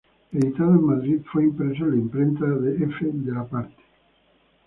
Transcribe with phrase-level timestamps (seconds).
[0.31, 2.95] Editado en Madrid fue impreso en la imprenta de F.
[3.05, 3.75] de la Parte.